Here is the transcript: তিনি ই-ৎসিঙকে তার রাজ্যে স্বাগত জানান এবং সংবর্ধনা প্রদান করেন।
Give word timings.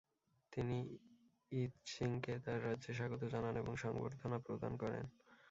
তিনি 0.53 0.77
ই-ৎসিঙকে 1.51 2.33
তার 2.45 2.59
রাজ্যে 2.67 2.91
স্বাগত 2.93 3.21
জানান 3.33 3.55
এবং 3.57 3.73
সংবর্ধনা 3.83 4.37
প্রদান 4.45 4.73
করেন। 4.81 5.05